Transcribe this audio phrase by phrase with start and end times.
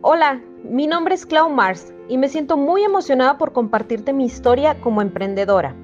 [0.00, 4.80] Hola, mi nombre es Clau Mars y me siento muy emocionada por compartirte mi historia
[4.80, 5.74] como emprendedora.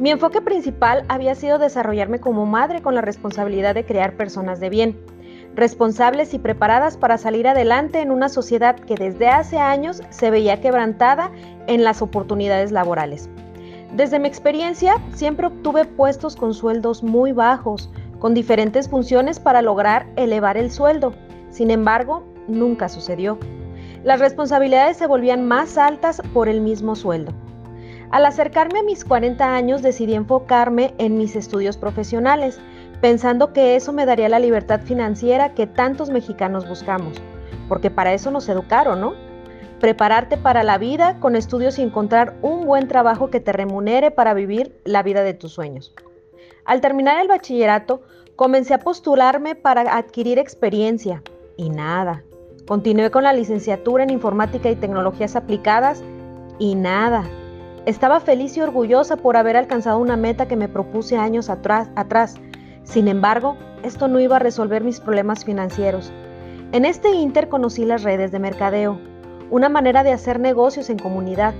[0.00, 4.70] Mi enfoque principal había sido desarrollarme como madre con la responsabilidad de crear personas de
[4.70, 4.98] bien,
[5.54, 10.60] responsables y preparadas para salir adelante en una sociedad que desde hace años se veía
[10.60, 11.30] quebrantada
[11.68, 13.30] en las oportunidades laborales.
[13.94, 20.08] Desde mi experiencia, siempre obtuve puestos con sueldos muy bajos, con diferentes funciones para lograr
[20.16, 21.14] elevar el sueldo.
[21.50, 23.38] Sin embargo, nunca sucedió.
[24.02, 27.32] Las responsabilidades se volvían más altas por el mismo sueldo.
[28.10, 32.60] Al acercarme a mis 40 años decidí enfocarme en mis estudios profesionales,
[33.00, 37.20] pensando que eso me daría la libertad financiera que tantos mexicanos buscamos,
[37.68, 39.14] porque para eso nos educaron, ¿no?
[39.80, 44.32] Prepararte para la vida con estudios y encontrar un buen trabajo que te remunere para
[44.32, 45.92] vivir la vida de tus sueños.
[46.64, 48.02] Al terminar el bachillerato,
[48.36, 51.22] comencé a postularme para adquirir experiencia
[51.56, 52.22] y nada.
[52.66, 56.02] Continué con la licenciatura en informática y tecnologías aplicadas
[56.58, 57.24] y nada.
[57.84, 62.36] Estaba feliz y orgullosa por haber alcanzado una meta que me propuse años atrás.
[62.82, 66.10] Sin embargo, esto no iba a resolver mis problemas financieros.
[66.72, 68.98] En este inter conocí las redes de mercadeo,
[69.50, 71.52] una manera de hacer negocios en comunidad,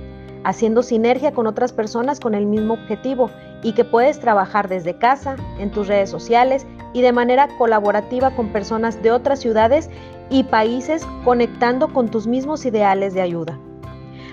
[0.43, 3.29] haciendo sinergia con otras personas con el mismo objetivo
[3.65, 8.49] y que puedes trabajar desde casa, en tus redes sociales y de manera colaborativa con
[8.49, 9.89] personas de otras ciudades
[10.29, 13.57] y países conectando con tus mismos ideales de ayuda.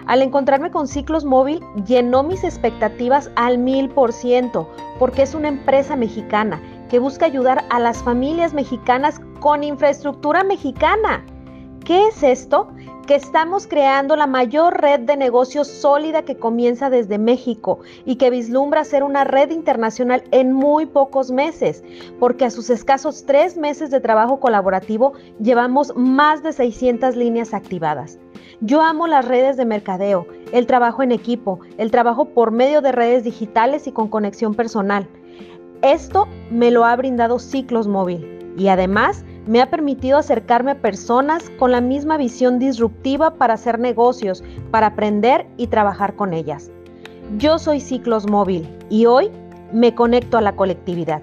[0.05, 5.49] Al encontrarme con Ciclos Móvil llenó mis expectativas al mil por ciento porque es una
[5.49, 6.61] empresa mexicana
[6.91, 11.25] que busca ayudar a las familias mexicanas con infraestructura mexicana.
[11.87, 12.69] ¿Qué es esto?
[13.07, 18.31] Que estamos creando la mayor red de negocios sólida que comienza desde México y que
[18.31, 21.83] vislumbra ser una red internacional en muy pocos meses,
[22.21, 28.19] porque a sus escasos tres meses de trabajo colaborativo llevamos más de 600 líneas activadas.
[28.61, 32.93] Yo amo las redes de mercadeo, el trabajo en equipo, el trabajo por medio de
[32.93, 35.09] redes digitales y con conexión personal.
[35.83, 41.51] Esto me lo ha brindado Ciclos Móvil y además me ha permitido acercarme a personas
[41.59, 46.71] con la misma visión disruptiva para hacer negocios, para aprender y trabajar con ellas.
[47.39, 49.31] Yo soy Ciclos Móvil y hoy
[49.73, 51.23] me conecto a la colectividad.